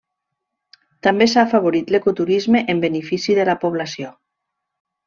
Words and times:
També 1.09 1.27
s'ha 1.33 1.43
afavorit 1.49 1.93
l'ecoturisme 1.97 2.65
en 2.75 2.83
benefici 2.89 3.39
de 3.43 3.47
la 3.53 3.59
població. 3.67 4.13